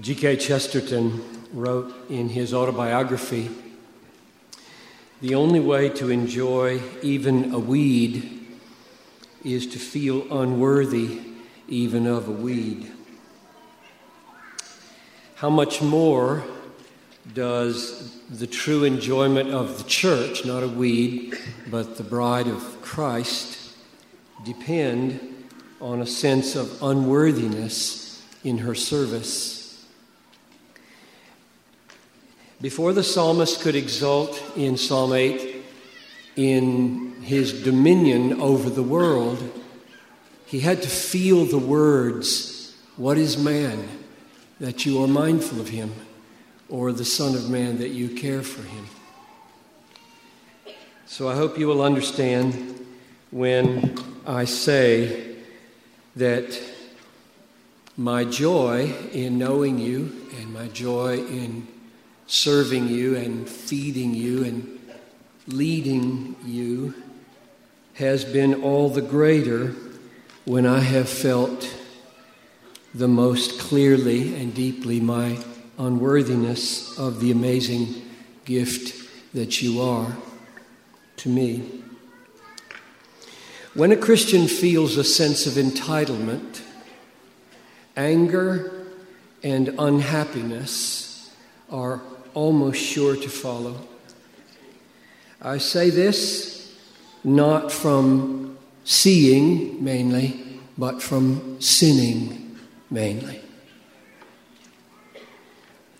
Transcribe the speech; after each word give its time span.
G.K. 0.00 0.38
Chesterton 0.38 1.22
wrote 1.52 1.94
in 2.10 2.28
his 2.28 2.52
autobiography 2.52 3.48
The 5.20 5.36
only 5.36 5.60
way 5.60 5.88
to 5.90 6.10
enjoy 6.10 6.82
even 7.00 7.54
a 7.54 7.60
weed 7.60 8.44
is 9.44 9.68
to 9.68 9.78
feel 9.78 10.26
unworthy 10.36 11.20
even 11.68 12.08
of 12.08 12.26
a 12.26 12.32
weed. 12.32 12.90
How 15.36 15.48
much 15.48 15.80
more 15.80 16.42
does 17.32 18.20
the 18.28 18.48
true 18.48 18.82
enjoyment 18.82 19.50
of 19.50 19.78
the 19.78 19.84
church, 19.84 20.44
not 20.44 20.64
a 20.64 20.68
weed, 20.68 21.38
but 21.70 21.96
the 21.96 22.02
bride 22.02 22.48
of 22.48 22.82
Christ, 22.82 23.76
depend 24.44 25.46
on 25.80 26.00
a 26.00 26.06
sense 26.06 26.56
of 26.56 26.82
unworthiness 26.82 28.20
in 28.42 28.58
her 28.58 28.74
service? 28.74 29.63
Before 32.64 32.94
the 32.94 33.04
psalmist 33.04 33.60
could 33.60 33.76
exult 33.76 34.42
in 34.56 34.78
Psalm 34.78 35.12
8 35.12 35.62
in 36.36 37.12
his 37.20 37.62
dominion 37.62 38.40
over 38.40 38.70
the 38.70 38.82
world, 38.82 39.60
he 40.46 40.60
had 40.60 40.80
to 40.80 40.88
feel 40.88 41.44
the 41.44 41.58
words, 41.58 42.74
What 42.96 43.18
is 43.18 43.36
man 43.36 43.86
that 44.60 44.86
you 44.86 45.04
are 45.04 45.06
mindful 45.06 45.60
of 45.60 45.68
him, 45.68 45.92
or 46.70 46.90
the 46.90 47.04
Son 47.04 47.34
of 47.34 47.50
Man 47.50 47.76
that 47.80 47.90
you 47.90 48.08
care 48.08 48.40
for 48.40 48.62
him? 48.62 48.86
So 51.04 51.28
I 51.28 51.34
hope 51.34 51.58
you 51.58 51.66
will 51.66 51.82
understand 51.82 52.86
when 53.30 53.94
I 54.26 54.46
say 54.46 55.36
that 56.16 56.58
my 57.98 58.24
joy 58.24 58.90
in 59.12 59.36
knowing 59.36 59.78
you 59.78 60.28
and 60.38 60.54
my 60.54 60.68
joy 60.68 61.18
in 61.18 61.73
serving 62.26 62.88
you 62.88 63.16
and 63.16 63.48
feeding 63.48 64.14
you 64.14 64.44
and 64.44 64.80
leading 65.46 66.36
you 66.44 66.94
has 67.94 68.24
been 68.24 68.62
all 68.62 68.88
the 68.88 69.02
greater 69.02 69.74
when 70.44 70.66
I 70.66 70.80
have 70.80 71.08
felt 71.08 71.74
the 72.94 73.08
most 73.08 73.58
clearly 73.58 74.34
and 74.36 74.54
deeply 74.54 75.00
my 75.00 75.38
unworthiness 75.78 76.98
of 76.98 77.20
the 77.20 77.30
amazing 77.30 78.02
gift 78.44 79.08
that 79.34 79.62
you 79.62 79.80
are 79.80 80.16
to 81.16 81.28
me. 81.28 81.82
When 83.74 83.90
a 83.90 83.96
Christian 83.96 84.46
feels 84.46 84.96
a 84.96 85.04
sense 85.04 85.46
of 85.46 85.54
entitlement, 85.54 86.60
anger 87.96 88.86
and 89.42 89.68
unhappiness 89.78 91.32
are 91.70 92.00
almost 92.34 92.80
sure 92.80 93.16
to 93.16 93.28
follow. 93.28 93.76
I 95.40 95.58
say 95.58 95.90
this 95.90 96.74
not 97.22 97.72
from 97.72 98.58
seeing 98.84 99.82
mainly, 99.82 100.60
but 100.76 101.02
from 101.02 101.60
sinning 101.60 102.58
mainly. 102.90 103.40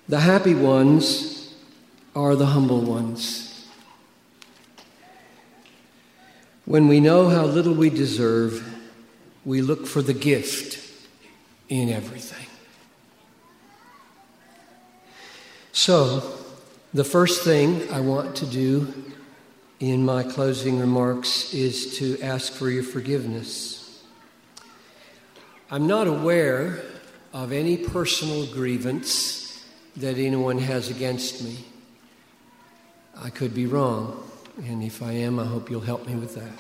The 0.09 0.21
happy 0.21 0.55
ones 0.55 1.55
are 2.15 2.37
the 2.37 2.47
humble 2.47 2.83
ones. 2.83 3.67
When 6.67 6.89
we 6.89 7.01
know 7.01 7.29
how 7.29 7.45
little 7.45 7.75
we 7.75 7.91
deserve, 7.91 8.67
we 9.45 9.61
look 9.61 9.87
for 9.87 10.03
the 10.03 10.15
gift 10.15 10.79
in 11.69 11.91
everything. 11.91 12.44
So, 15.77 16.23
the 16.95 17.03
first 17.03 17.43
thing 17.43 17.91
I 17.91 17.99
want 17.99 18.37
to 18.37 18.47
do 18.47 18.95
in 19.81 20.05
my 20.05 20.23
closing 20.23 20.79
remarks 20.79 21.53
is 21.53 21.99
to 21.99 22.17
ask 22.23 22.53
for 22.53 22.71
your 22.71 22.85
forgiveness. 22.85 24.01
I'm 25.73 25.89
not 25.89 26.07
aware 26.07 26.81
of 27.33 27.51
any 27.51 27.77
personal 27.77 28.47
grievance 28.47 29.65
that 29.97 30.17
anyone 30.17 30.59
has 30.59 30.91
against 30.91 31.43
me. 31.43 31.65
I 33.17 33.31
could 33.31 33.53
be 33.53 33.67
wrong, 33.67 34.31
and 34.65 34.81
if 34.81 35.03
I 35.03 35.11
am, 35.11 35.41
I 35.41 35.45
hope 35.45 35.71
you'll 35.71 35.81
help 35.81 36.07
me 36.07 36.15
with 36.15 36.37
that. 36.37 36.57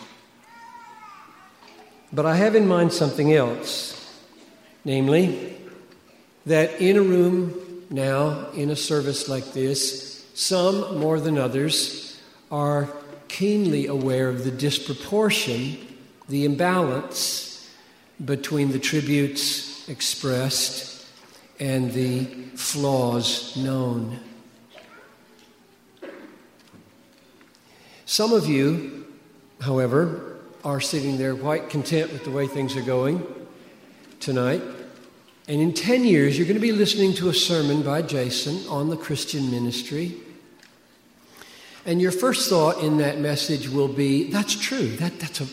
But 2.12 2.26
I 2.26 2.34
have 2.34 2.56
in 2.56 2.66
mind 2.66 2.92
something 2.92 3.32
else, 3.32 4.12
namely, 4.84 5.56
that 6.46 6.80
in 6.80 6.96
a 6.96 7.02
room 7.02 7.60
now 7.94 8.50
in 8.50 8.70
a 8.70 8.76
service 8.76 9.28
like 9.28 9.52
this, 9.52 10.26
some 10.34 10.98
more 10.98 11.20
than 11.20 11.38
others 11.38 12.20
are 12.50 12.88
keenly 13.28 13.86
aware 13.86 14.28
of 14.28 14.44
the 14.44 14.50
disproportion, 14.50 15.78
the 16.28 16.44
imbalance 16.44 17.70
between 18.24 18.72
the 18.72 18.78
tributes 18.78 19.88
expressed 19.88 21.06
and 21.60 21.92
the 21.92 22.24
flaws 22.56 23.56
known. 23.56 24.18
Some 28.06 28.32
of 28.32 28.46
you, 28.46 29.06
however, 29.60 30.38
are 30.64 30.80
sitting 30.80 31.18
there 31.18 31.34
quite 31.34 31.68
content 31.68 32.12
with 32.12 32.24
the 32.24 32.30
way 32.30 32.46
things 32.46 32.76
are 32.76 32.82
going 32.82 33.24
tonight. 34.20 34.62
And 35.46 35.60
in 35.60 35.74
10 35.74 36.04
years, 36.04 36.38
you're 36.38 36.46
going 36.46 36.56
to 36.56 36.60
be 36.60 36.72
listening 36.72 37.12
to 37.14 37.28
a 37.28 37.34
sermon 37.34 37.82
by 37.82 38.00
Jason 38.00 38.66
on 38.68 38.88
the 38.88 38.96
Christian 38.96 39.50
ministry. 39.50 40.14
And 41.84 42.00
your 42.00 42.12
first 42.12 42.48
thought 42.48 42.82
in 42.82 42.96
that 42.98 43.18
message 43.18 43.68
will 43.68 43.88
be 43.88 44.30
that's 44.30 44.54
true. 44.54 44.88
That, 44.96 45.20
that's 45.20 45.42
a 45.42 45.46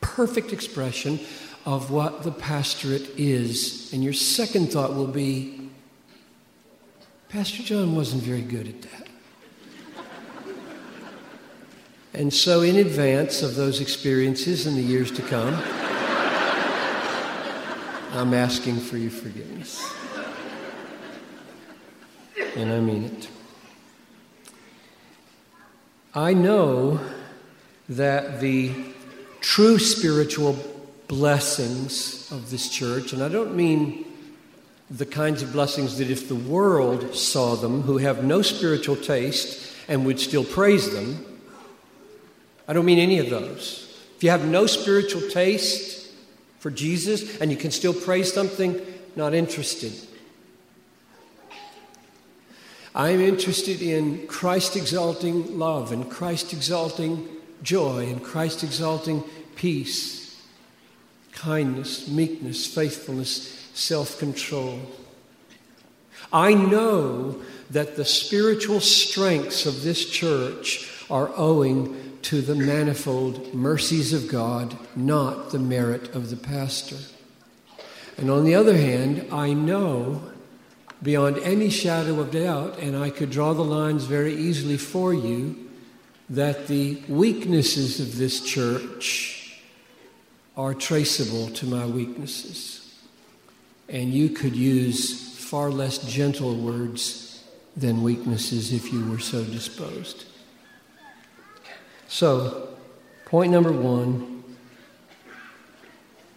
perfect 0.00 0.52
expression 0.52 1.18
of 1.66 1.90
what 1.90 2.22
the 2.22 2.30
pastorate 2.30 3.10
is. 3.18 3.92
And 3.92 4.04
your 4.04 4.12
second 4.12 4.72
thought 4.72 4.94
will 4.94 5.08
be 5.08 5.70
Pastor 7.28 7.62
John 7.62 7.94
wasn't 7.94 8.24
very 8.24 8.42
good 8.42 8.66
at 8.66 8.82
that. 8.82 9.06
And 12.12 12.34
so, 12.34 12.62
in 12.62 12.74
advance 12.74 13.40
of 13.42 13.54
those 13.54 13.80
experiences 13.80 14.66
in 14.66 14.74
the 14.74 14.82
years 14.82 15.12
to 15.12 15.22
come, 15.22 15.54
I'm 18.12 18.34
asking 18.34 18.80
for 18.80 18.96
your 18.96 19.12
forgiveness. 19.12 19.88
And 22.56 22.72
I 22.72 22.80
mean 22.80 23.04
it. 23.04 23.28
I 26.12 26.34
know 26.34 26.98
that 27.88 28.40
the 28.40 28.72
true 29.40 29.78
spiritual 29.78 30.58
blessings 31.06 32.30
of 32.32 32.50
this 32.50 32.68
church, 32.68 33.12
and 33.12 33.22
I 33.22 33.28
don't 33.28 33.54
mean 33.54 34.04
the 34.90 35.06
kinds 35.06 35.40
of 35.42 35.52
blessings 35.52 35.98
that 35.98 36.10
if 36.10 36.28
the 36.28 36.34
world 36.34 37.14
saw 37.14 37.54
them, 37.54 37.82
who 37.82 37.98
have 37.98 38.24
no 38.24 38.42
spiritual 38.42 38.96
taste 38.96 39.72
and 39.86 40.04
would 40.04 40.18
still 40.18 40.44
praise 40.44 40.92
them, 40.92 41.24
I 42.66 42.72
don't 42.72 42.84
mean 42.84 42.98
any 42.98 43.20
of 43.20 43.30
those. 43.30 43.86
If 44.16 44.24
you 44.24 44.30
have 44.30 44.44
no 44.44 44.66
spiritual 44.66 45.22
taste, 45.30 45.99
for 46.60 46.70
Jesus 46.70 47.40
and 47.40 47.50
you 47.50 47.56
can 47.56 47.72
still 47.72 47.94
praise 47.94 48.32
something, 48.32 48.80
not 49.16 49.34
interested. 49.34 49.92
I'm 52.94 53.20
interested 53.20 53.82
in 53.82 54.26
Christ 54.26 54.76
exalting 54.76 55.58
love 55.58 55.90
and 55.90 56.10
Christ 56.10 56.52
exalting 56.52 57.26
joy 57.62 58.06
and 58.08 58.22
Christ 58.22 58.62
exalting 58.62 59.22
peace, 59.56 60.40
kindness, 61.32 62.08
meekness, 62.08 62.66
faithfulness, 62.66 63.70
self 63.74 64.18
control. 64.18 64.80
I 66.32 66.54
know 66.54 67.40
that 67.70 67.96
the 67.96 68.04
spiritual 68.04 68.80
strengths 68.80 69.66
of 69.66 69.82
this 69.82 70.08
church 70.08 71.04
are 71.10 71.30
owing 71.36 72.18
to 72.22 72.40
the 72.40 72.54
manifold 72.54 73.54
mercies 73.54 74.12
of 74.12 74.28
God, 74.28 74.76
not 74.94 75.50
the 75.50 75.58
merit 75.58 76.14
of 76.14 76.30
the 76.30 76.36
pastor. 76.36 76.96
And 78.16 78.30
on 78.30 78.44
the 78.44 78.54
other 78.54 78.76
hand, 78.76 79.26
I 79.32 79.52
know 79.54 80.22
beyond 81.02 81.38
any 81.38 81.70
shadow 81.70 82.20
of 82.20 82.30
doubt, 82.30 82.78
and 82.78 82.96
I 82.96 83.10
could 83.10 83.30
draw 83.30 83.54
the 83.54 83.62
lines 83.64 84.04
very 84.04 84.34
easily 84.34 84.76
for 84.76 85.14
you, 85.14 85.56
that 86.28 86.66
the 86.66 87.00
weaknesses 87.08 87.98
of 88.00 88.18
this 88.18 88.40
church 88.44 89.58
are 90.56 90.74
traceable 90.74 91.48
to 91.48 91.66
my 91.66 91.86
weaknesses. 91.86 92.94
And 93.88 94.12
you 94.12 94.28
could 94.28 94.54
use 94.54 95.29
far 95.50 95.68
less 95.68 95.98
gentle 95.98 96.54
words 96.54 97.42
than 97.76 98.04
weaknesses 98.04 98.72
if 98.72 98.92
you 98.92 99.04
were 99.10 99.18
so 99.18 99.42
disposed. 99.42 100.24
So, 102.06 102.68
point 103.24 103.50
number 103.50 103.72
one 103.72 104.44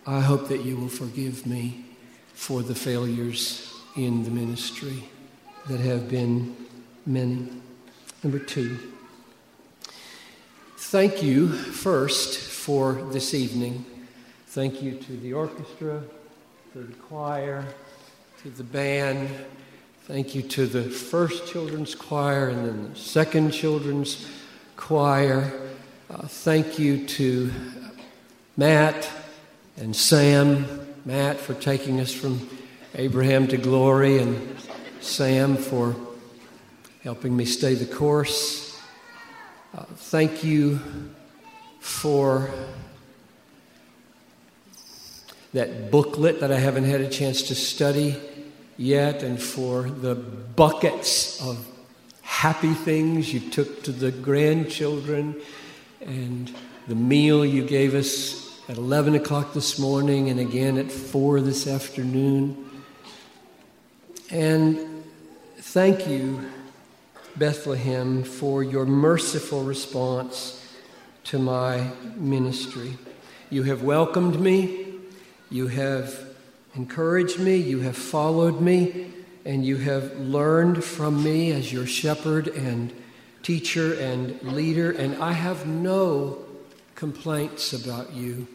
I 0.08 0.20
hope 0.20 0.48
that 0.48 0.66
you 0.66 0.78
will 0.78 0.90
forgive 0.90 1.46
me 1.46 1.86
for 2.34 2.64
the 2.64 2.74
failures 2.74 3.72
in 3.96 4.24
the 4.24 4.32
ministry 4.32 5.04
that 5.68 5.80
have 5.80 6.10
been 6.10 6.56
many. 7.06 7.50
Number 8.24 8.40
two, 8.40 8.80
thank 10.78 11.22
you 11.22 11.50
first 11.50 12.40
for 12.40 12.94
this 13.12 13.36
evening. 13.36 13.86
Thank 14.48 14.82
you 14.82 14.98
to 14.98 15.18
the 15.18 15.34
orchestra, 15.34 16.02
to 16.74 16.80
the 16.80 16.94
choir, 16.96 17.64
to 18.44 18.50
the 18.50 18.64
band. 18.64 19.30
Thank 20.02 20.36
you 20.36 20.42
to 20.42 20.68
the 20.68 20.84
first 20.84 21.48
children's 21.48 21.96
choir 21.96 22.50
and 22.50 22.68
then 22.68 22.90
the 22.90 23.00
second 23.00 23.52
children's 23.52 24.30
choir. 24.76 25.54
Uh, 26.10 26.28
thank 26.28 26.78
you 26.78 27.06
to 27.08 27.54
Matt 28.58 29.10
and 29.78 29.96
Sam. 29.96 30.68
Matt 31.06 31.40
for 31.40 31.54
taking 31.54 32.02
us 32.02 32.12
from 32.12 32.50
Abraham 32.96 33.48
to 33.48 33.56
glory, 33.56 34.18
and 34.18 34.58
Sam 35.00 35.56
for 35.56 35.96
helping 37.02 37.38
me 37.38 37.46
stay 37.46 37.76
the 37.76 37.86
course. 37.86 38.78
Uh, 39.74 39.84
thank 39.84 40.44
you 40.44 40.82
for 41.80 42.52
that 45.54 45.92
booklet 45.92 46.42
that 46.42 46.52
I 46.52 46.60
haven't 46.60 46.86
had 46.86 47.00
a 47.00 47.10
chance 47.10 47.44
to 47.44 47.56
study 47.56 48.18
yet, 48.78 49.24
and 49.24 49.42
for 49.42 49.84
the 49.84 50.16
buckets 50.16 51.42
of 51.42 51.68
happy 52.22 52.74
things 52.74 53.34
you 53.34 53.40
took 53.40 53.84
to 53.84 53.92
the 53.92 54.12
grandchildren, 54.12 55.36
and 56.02 56.54
the 56.88 56.96
meal 56.96 57.46
you 57.46 57.64
gave 57.66 57.94
us 57.96 58.62
at 58.70 58.78
11 58.78 59.16
o'clock 59.16 59.54
this 59.54 59.78
morning, 59.78 60.30
and 60.30 60.40
again 60.40 60.78
at 60.78 60.92
4 60.92 61.42
this 61.42 61.68
afternoon. 61.68 62.70
And 64.30 65.04
thank 65.58 66.08
you, 66.08 66.42
Bethlehem, 67.36 68.24
for 68.24 68.64
your 68.64 68.86
merciful 68.86 69.64
response 69.64 70.60
to 71.26 71.40
my 71.40 71.92
ministry. 72.16 72.98
You 73.50 73.64
have 73.64 73.84
welcomed 73.84 74.40
me, 74.40 74.88
you 75.50 75.68
have 75.68 76.33
encouraged 76.76 77.40
me, 77.40 77.58
you 77.58 77.80
have 77.82 77.98
followed 77.98 78.62
me, 78.62 79.12
and 79.46 79.66
you 79.66 79.78
have 79.78 80.18
learned 80.20 80.84
from 80.84 81.24
me 81.24 81.52
as 81.52 81.72
your 81.72 81.86
shepherd 81.86 82.48
and 82.48 82.94
teacher 83.42 83.94
and 83.96 84.42
leader, 84.42 84.92
and 84.92 85.22
I 85.22 85.34
have 85.34 85.68
no 85.68 86.40
complaints 86.96 87.74
about 87.74 88.14
you. 88.14 88.48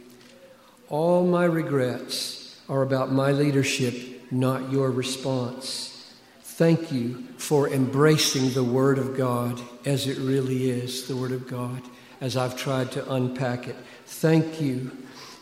All 0.89 1.27
my 1.27 1.45
regrets 1.45 2.61
are 2.69 2.83
about 2.83 3.13
my 3.13 3.33
leadership 3.33 4.19
not 4.31 4.71
your 4.71 4.91
response. 4.91 6.13
Thank 6.43 6.93
you 6.93 7.25
for 7.37 7.69
embracing 7.69 8.51
the 8.51 8.65
Word 8.65 8.99
of 8.99 9.17
God 9.17 9.61
as 9.85 10.07
it 10.07 10.19
really 10.19 10.71
is, 10.71 11.07
the 11.07 11.17
Word 11.17 11.33
of 11.33 11.47
God, 11.47 11.83
as 12.21 12.37
I've 12.37 12.57
tried 12.57 12.93
to 12.93 13.13
unpack 13.13 13.69
it. 13.69 13.77
Thank 14.07 14.61
you 14.61 14.91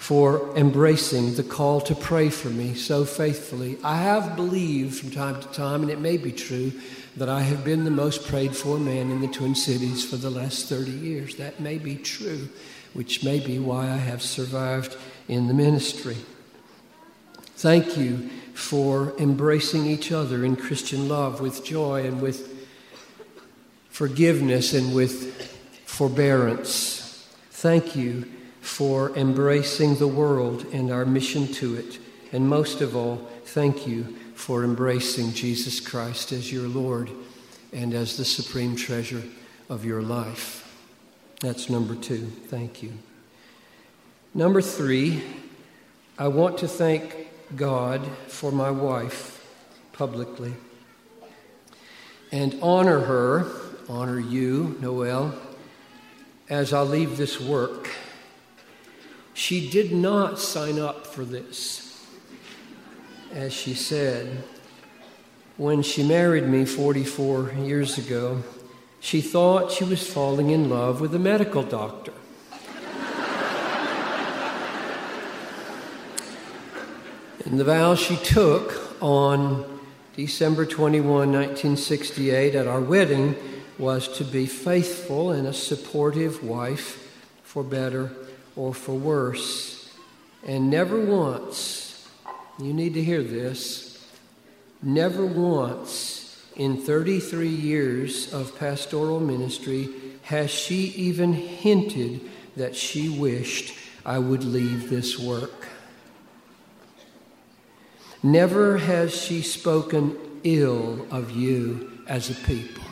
for 0.06 0.56
embracing 0.56 1.34
the 1.34 1.42
call 1.42 1.80
to 1.80 1.92
pray 1.92 2.28
for 2.28 2.48
me 2.48 2.74
so 2.74 3.04
faithfully. 3.04 3.76
I 3.82 3.96
have 3.96 4.36
believed 4.36 5.00
from 5.00 5.10
time 5.10 5.42
to 5.42 5.48
time, 5.48 5.82
and 5.82 5.90
it 5.90 5.98
may 5.98 6.16
be 6.16 6.30
true, 6.30 6.70
that 7.16 7.28
I 7.28 7.40
have 7.40 7.64
been 7.64 7.82
the 7.82 7.90
most 7.90 8.28
prayed 8.28 8.56
for 8.56 8.78
man 8.78 9.10
in 9.10 9.20
the 9.20 9.26
Twin 9.26 9.56
Cities 9.56 10.08
for 10.08 10.14
the 10.14 10.30
last 10.30 10.68
30 10.68 10.92
years. 10.92 11.34
That 11.34 11.58
may 11.58 11.78
be 11.78 11.96
true, 11.96 12.48
which 12.92 13.24
may 13.24 13.40
be 13.40 13.58
why 13.58 13.90
I 13.90 13.96
have 13.96 14.22
survived 14.22 14.96
in 15.26 15.48
the 15.48 15.54
ministry. 15.54 16.18
Thank 17.56 17.96
you 17.96 18.30
for 18.54 19.12
embracing 19.18 19.86
each 19.86 20.12
other 20.12 20.44
in 20.44 20.54
Christian 20.54 21.08
love 21.08 21.40
with 21.40 21.64
joy 21.64 22.06
and 22.06 22.22
with 22.22 22.68
forgiveness 23.90 24.72
and 24.72 24.94
with 24.94 25.50
forbearance. 25.84 27.26
Thank 27.50 27.96
you 27.96 28.26
for 28.76 29.17
embracing 29.17 29.94
the 29.94 30.06
world 30.06 30.67
and 30.70 30.93
our 30.93 31.06
mission 31.06 31.46
to 31.50 31.75
it. 31.76 31.99
And 32.31 32.46
most 32.46 32.82
of 32.82 32.94
all, 32.94 33.17
thank 33.46 33.87
you 33.87 34.05
for 34.34 34.64
embracing 34.64 35.32
Jesus 35.32 35.81
Christ 35.81 36.31
as 36.31 36.52
your 36.52 36.69
Lord 36.69 37.11
and 37.73 37.94
as 37.94 38.19
the 38.19 38.25
supreme 38.26 38.76
treasure 38.76 39.23
of 39.70 39.87
your 39.87 40.02
life. 40.02 40.78
That's 41.40 41.70
number 41.70 41.94
two. 41.94 42.26
Thank 42.49 42.82
you. 42.82 42.93
Number 44.34 44.61
three, 44.61 45.23
I 46.19 46.28
want 46.28 46.58
to 46.58 46.69
thank 46.69 47.28
God 47.56 48.06
for 48.28 48.52
my 48.52 48.70
wife 48.70 49.43
publicly 49.94 50.52
and 52.31 52.58
honor 52.61 53.00
her, 53.00 53.46
honor 53.88 54.20
you, 54.20 54.76
Noel, 54.82 55.34
as 56.50 56.75
I 56.75 56.82
leave 56.82 57.17
this 57.17 57.40
work. 57.40 57.88
She 59.36 59.68
did 59.68 59.92
not 59.92 60.38
sign 60.38 60.78
up 60.78 61.06
for 61.06 61.22
this. 61.22 62.02
As 63.34 63.52
she 63.52 63.74
said, 63.74 64.42
when 65.58 65.82
she 65.82 66.02
married 66.02 66.48
me 66.48 66.64
44 66.64 67.52
years 67.52 67.98
ago, 67.98 68.42
she 68.98 69.20
thought 69.20 69.70
she 69.70 69.84
was 69.84 70.10
falling 70.10 70.48
in 70.48 70.70
love 70.70 71.02
with 71.02 71.14
a 71.14 71.18
medical 71.18 71.62
doctor. 71.62 72.14
And 77.44 77.60
the 77.60 77.64
vow 77.64 77.94
she 77.94 78.16
took 78.16 79.02
on 79.02 79.80
December 80.16 80.64
21, 80.64 81.10
1968, 81.10 82.54
at 82.54 82.66
our 82.66 82.80
wedding, 82.80 83.36
was 83.76 84.08
to 84.16 84.24
be 84.24 84.46
faithful 84.46 85.30
and 85.30 85.46
a 85.46 85.52
supportive 85.52 86.42
wife 86.42 87.12
for 87.42 87.62
better 87.62 88.10
or 88.56 88.74
for 88.74 88.94
worse. 88.94 89.88
And 90.44 90.70
never 90.70 90.98
once, 90.98 92.08
you 92.58 92.72
need 92.72 92.94
to 92.94 93.02
hear 93.02 93.22
this, 93.22 94.04
never 94.82 95.24
once 95.24 96.42
in 96.56 96.78
33 96.78 97.48
years 97.48 98.32
of 98.32 98.58
pastoral 98.58 99.20
ministry 99.20 99.88
has 100.22 100.50
she 100.50 100.86
even 100.96 101.32
hinted 101.32 102.20
that 102.56 102.74
she 102.74 103.08
wished 103.08 103.74
I 104.04 104.18
would 104.18 104.44
leave 104.44 104.88
this 104.88 105.18
work. 105.18 105.68
Never 108.22 108.78
has 108.78 109.14
she 109.14 109.42
spoken 109.42 110.16
ill 110.42 111.06
of 111.10 111.32
you 111.32 111.90
as 112.08 112.30
a 112.30 112.34
people. 112.34 112.86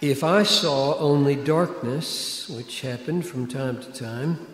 If 0.00 0.22
I 0.22 0.42
saw 0.42 0.98
only 0.98 1.36
darkness, 1.36 2.50
which 2.50 2.82
happened 2.82 3.26
from 3.26 3.46
time 3.46 3.80
to 3.80 3.92
time, 3.92 4.46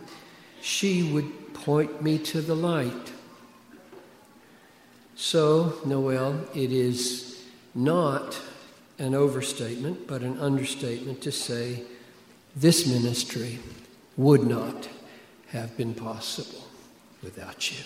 she 0.60 1.12
would 1.12 1.52
point 1.52 2.00
me 2.00 2.18
to 2.18 2.40
the 2.40 2.54
light. 2.54 3.12
So, 5.16 5.80
Noel, 5.84 6.46
it 6.54 6.70
is 6.70 7.44
not 7.74 8.40
an 8.98 9.14
overstatement, 9.14 10.06
but 10.06 10.22
an 10.22 10.38
understatement 10.38 11.20
to 11.22 11.32
say 11.32 11.82
this 12.54 12.86
ministry 12.86 13.58
would 14.16 14.46
not 14.46 14.88
have 15.48 15.76
been 15.76 15.94
possible 15.94 16.68
without 17.22 17.70
you. 17.72 17.84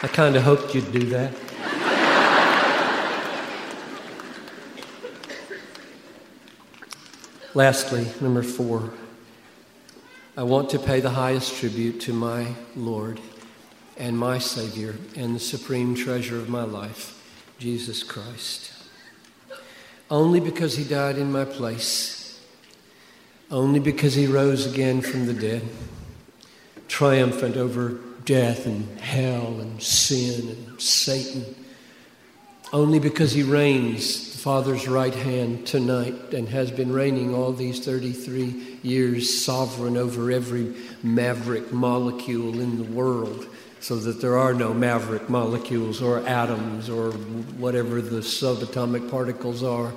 I 0.00 0.06
kind 0.06 0.36
of 0.36 0.44
hoped 0.44 0.76
you'd 0.76 0.92
do 0.92 1.06
that. 1.06 1.34
Lastly, 7.52 8.06
number 8.20 8.44
four, 8.44 8.92
I 10.36 10.44
want 10.44 10.70
to 10.70 10.78
pay 10.78 11.00
the 11.00 11.10
highest 11.10 11.56
tribute 11.56 12.00
to 12.02 12.12
my 12.12 12.54
Lord 12.76 13.18
and 13.96 14.16
my 14.16 14.38
Savior 14.38 14.94
and 15.16 15.34
the 15.34 15.40
supreme 15.40 15.96
treasure 15.96 16.36
of 16.36 16.48
my 16.48 16.62
life, 16.62 17.20
Jesus 17.58 18.04
Christ. 18.04 18.72
Only 20.08 20.38
because 20.38 20.76
He 20.76 20.84
died 20.84 21.18
in 21.18 21.32
my 21.32 21.44
place, 21.44 22.40
only 23.50 23.80
because 23.80 24.14
He 24.14 24.28
rose 24.28 24.64
again 24.64 25.00
from 25.00 25.26
the 25.26 25.34
dead, 25.34 25.62
triumphant 26.86 27.56
over 27.56 27.98
death 28.28 28.66
and 28.66 29.00
hell 29.00 29.58
and 29.58 29.82
sin 29.82 30.50
and 30.50 30.78
Satan. 30.78 31.54
only 32.74 32.98
because 32.98 33.32
he 33.32 33.42
reigns 33.42 34.32
the 34.32 34.38
Father's 34.38 34.86
right 34.86 35.14
hand 35.14 35.66
tonight 35.66 36.34
and 36.34 36.46
has 36.50 36.70
been 36.70 36.92
reigning 36.92 37.34
all 37.34 37.54
these 37.54 37.82
33 37.82 38.80
years, 38.82 39.42
sovereign 39.42 39.96
over 39.96 40.30
every 40.30 40.74
maverick 41.02 41.72
molecule 41.72 42.60
in 42.60 42.76
the 42.76 42.92
world, 42.92 43.46
so 43.80 43.96
that 43.96 44.20
there 44.20 44.36
are 44.36 44.52
no 44.52 44.74
maverick 44.74 45.30
molecules 45.30 46.02
or 46.02 46.18
atoms 46.26 46.90
or 46.90 47.12
whatever 47.56 48.02
the 48.02 48.20
subatomic 48.20 49.10
particles 49.10 49.62
are. 49.62 49.94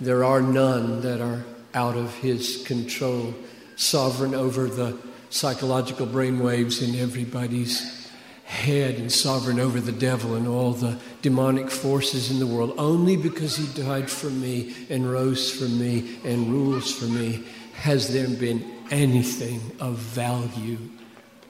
There 0.00 0.24
are 0.24 0.42
none 0.42 1.02
that 1.02 1.20
are 1.20 1.44
out 1.74 1.96
of 1.96 2.12
his 2.16 2.64
control, 2.66 3.32
sovereign 3.76 4.34
over 4.34 4.66
the 4.66 4.98
psychological 5.32 6.06
brainwaves 6.06 6.86
in 6.86 6.94
everybody's 7.00 8.06
head 8.44 8.96
and 8.96 9.10
sovereign 9.10 9.58
over 9.58 9.80
the 9.80 9.90
devil 9.90 10.34
and 10.34 10.46
all 10.46 10.72
the 10.72 10.98
demonic 11.22 11.70
forces 11.70 12.30
in 12.30 12.38
the 12.38 12.46
world 12.46 12.74
only 12.76 13.16
because 13.16 13.56
he 13.56 13.82
died 13.82 14.10
for 14.10 14.28
me 14.28 14.74
and 14.90 15.10
rose 15.10 15.50
for 15.50 15.64
me 15.64 16.18
and 16.22 16.52
rules 16.52 16.94
for 16.94 17.06
me 17.06 17.42
has 17.72 18.12
there 18.12 18.28
been 18.28 18.62
anything 18.90 19.58
of 19.80 19.94
value 19.94 20.76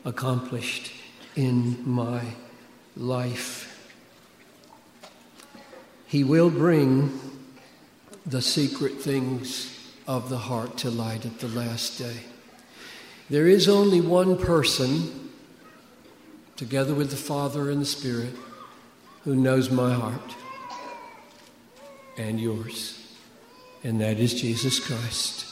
accomplished 0.05 0.93
in 1.35 1.77
my 1.85 2.23
life. 2.97 3.69
He 6.07 6.23
will 6.23 6.51
bring 6.51 7.19
the 8.25 8.43
secret 8.43 9.01
things 9.01 9.77
of 10.07 10.29
the 10.29 10.39
heart 10.39 10.77
to 10.79 10.91
light 10.91 11.27
at 11.27 11.41
the 11.41 11.49
last 11.49 11.99
day. 11.99 12.19
There 13.33 13.47
is 13.47 13.67
only 13.67 14.03
one 14.03 14.37
person 14.37 15.31
together 16.57 16.93
with 16.93 17.09
the 17.09 17.17
Father 17.17 17.71
and 17.71 17.81
the 17.81 17.87
Spirit, 17.87 18.35
who 19.25 19.35
knows 19.35 19.71
my 19.71 19.95
heart 19.95 20.35
and 22.19 22.39
yours, 22.39 23.17
and 23.83 23.99
that 24.03 24.19
is 24.19 24.39
Jesus 24.39 24.79
Christ. 24.79 25.47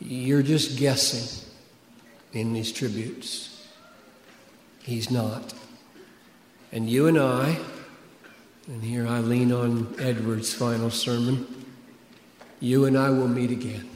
You're 0.00 0.40
just 0.40 0.78
guessing 0.78 1.50
in 2.32 2.54
these 2.54 2.72
tributes. 2.72 3.68
He's 4.84 5.10
not. 5.10 5.52
And 6.72 6.88
you 6.88 7.08
and 7.08 7.18
I, 7.18 7.58
and 8.68 8.82
here 8.82 9.06
I 9.06 9.20
lean 9.20 9.52
on 9.52 9.94
Edwards' 9.98 10.54
final 10.54 10.88
sermon, 10.88 11.66
you 12.58 12.86
and 12.86 12.96
I 12.96 13.10
will 13.10 13.28
meet 13.28 13.50
again 13.50 13.90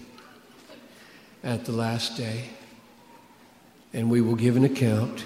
at 1.43 1.65
the 1.65 1.73
last 1.73 2.17
day, 2.17 2.45
and 3.93 4.11
we 4.11 4.21
will 4.21 4.37
give 4.37 4.57
an 4.57 4.65
account 4.65 5.25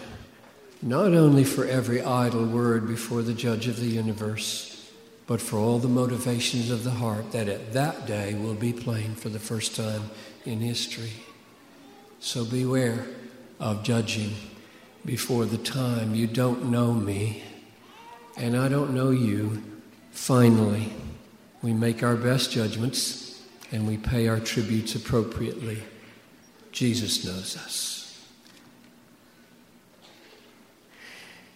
not 0.80 1.14
only 1.14 1.44
for 1.44 1.64
every 1.64 2.02
idle 2.02 2.44
word 2.44 2.87
before 2.87 3.23
the 3.23 3.33
judge 3.33 3.66
of 3.68 3.80
the 3.80 3.87
universe, 3.87 4.90
but 5.26 5.40
for 5.40 5.56
all 5.56 5.78
the 5.78 5.88
motivations 5.88 6.71
of 6.71 6.85
the 6.85 6.90
heart 6.90 7.33
that 7.33 7.49
at 7.49 7.73
that 7.73 8.06
day 8.06 8.35
will 8.35 8.54
be 8.54 8.73
plain 8.73 9.14
for 9.14 9.30
the 9.30 9.38
first 9.38 9.75
time 9.75 10.11
in 10.44 10.61
history. 10.61 11.12
So 12.21 12.44
beware 12.44 13.06
of 13.59 13.83
judging 13.83 14.35
before 15.04 15.47
the 15.47 15.59
time. 15.59 16.14
You 16.14 16.26
don't 16.26 16.71
know 16.71 16.92
me, 16.92 17.42
and 18.37 18.56
I 18.56 18.68
don't 18.68 18.94
know 18.94 19.11
you. 19.11 19.62
Finally, 20.11 20.92
we 21.62 21.73
make 21.73 22.02
our 22.02 22.16
best 22.16 22.52
judgments 22.52 23.42
and 23.73 23.88
we 23.88 23.97
pay 23.97 24.28
our 24.28 24.38
tributes 24.38 24.94
appropriately. 24.94 25.83
Jesus 26.75 27.25
knows 27.25 27.57
us. 27.57 28.21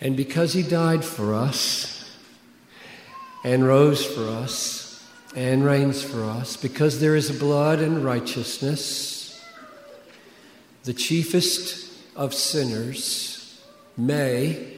And 0.01 0.17
because 0.17 0.53
he 0.53 0.63
died 0.63 1.05
for 1.05 1.35
us 1.35 2.17
and 3.45 3.67
rose 3.67 4.07
for 4.07 4.29
us 4.29 5.05
and 5.35 5.65
reigns 5.65 6.05
for 6.05 6.23
us, 6.23 6.57
because 6.57 7.01
there 7.01 7.17
is 7.17 7.37
blood 7.37 7.81
and 7.81 8.05
righteousness, 8.05 9.45
the 10.85 10.95
chiefest 10.95 11.93
of 12.15 12.33
sinners 12.33 13.61
may, 13.97 14.73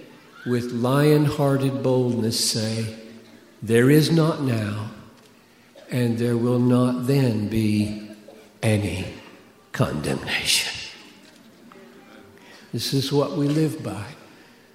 with 0.47 0.73
lion 0.73 1.27
hearted 1.27 1.83
boldness, 1.83 2.51
say, 2.51 2.97
There 3.63 3.91
is 3.91 4.11
not 4.11 4.41
now, 4.41 4.91
and 5.91 6.17
there 6.17 6.39
will 6.39 6.59
not 6.59 7.07
then 7.07 7.49
be 7.49 8.09
any 8.63 9.05
condemnation. 9.73 10.73
This 12.73 12.95
is 12.95 13.13
what 13.13 13.37
we 13.37 13.49
live 13.49 13.83
by. 13.83 14.05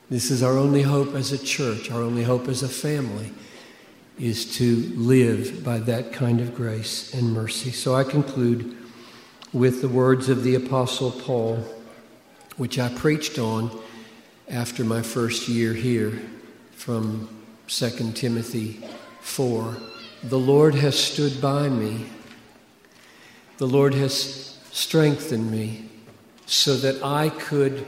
This 0.10 0.30
is 0.30 0.44
our 0.44 0.58
only 0.58 0.82
hope 0.82 1.16
as 1.16 1.32
a 1.32 1.38
church, 1.38 1.90
our 1.90 2.02
only 2.02 2.24
hope 2.24 2.48
as 2.48 2.62
a 2.62 2.70
family, 2.70 3.32
is 4.20 4.56
to 4.58 4.76
live 4.96 5.64
by 5.64 5.80
that 5.80 6.14
kind 6.14 6.40
of 6.40 6.54
grace 6.54 7.14
and 7.14 7.34
mercy. 7.34 7.72
So 7.72 7.96
I 7.96 8.04
conclude 8.04 8.78
with 9.52 9.82
the 9.82 9.90
words 9.90 10.30
of 10.30 10.44
the 10.44 10.56
Apostle 10.56 11.12
Paul, 11.12 11.66
which 12.58 12.78
I 12.78 12.90
preached 12.90 13.40
on 13.40 13.72
after 14.50 14.84
my 14.84 15.02
first 15.02 15.48
year 15.48 15.74
here 15.74 16.22
from 16.72 17.30
2 17.68 18.12
Timothy 18.12 18.86
4. 19.22 19.78
The 20.24 20.40
Lord 20.40 20.76
has 20.76 20.98
stood 20.98 21.42
by 21.42 21.70
me, 21.70 22.06
the 23.58 23.68
Lord 23.68 23.94
has 23.94 24.55
strengthened 24.76 25.50
me 25.50 25.86
so 26.46 26.76
that 26.76 27.02
I 27.02 27.30
could 27.30 27.86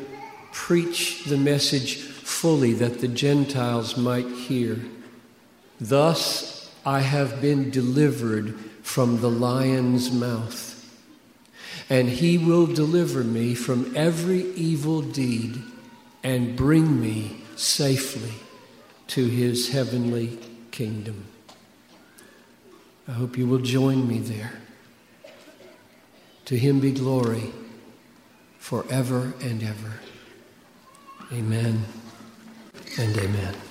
preach 0.54 1.26
the 1.26 1.36
message 1.36 1.98
fully 1.98 2.72
that 2.76 3.02
the 3.02 3.10
Gentiles 3.10 3.98
might 3.98 4.26
hear. 4.26 4.80
Thus 5.82 6.72
I 6.86 7.02
have 7.02 7.42
been 7.42 7.72
delivered 7.72 8.58
from 8.84 9.20
the 9.20 9.30
lion's 9.30 10.14
mouth, 10.14 10.74
and 11.90 12.08
he 12.08 12.38
will 12.38 12.68
deliver 12.68 13.22
me 13.22 13.54
from 13.54 13.94
every 13.94 14.50
evil 14.54 15.02
deed 15.02 15.62
and 16.24 16.56
bring 16.56 17.02
me 17.02 17.42
safely 17.58 18.34
to 19.08 19.26
his 19.26 19.70
heavenly 19.74 20.40
kingdom. 20.72 21.26
I 23.10 23.12
hope 23.12 23.38
you 23.38 23.46
will 23.46 23.60
join 23.60 24.08
me 24.08 24.20
there. 24.20 24.54
To 26.48 26.58
him 26.58 26.80
be 26.80 26.92
glory 26.94 27.52
forever 28.58 29.34
and 29.42 29.62
ever. 29.62 30.00
Amen 31.34 31.84
and 32.98 33.18
amen. 33.18 33.67